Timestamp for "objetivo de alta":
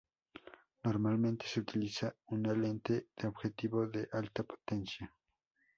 3.27-4.41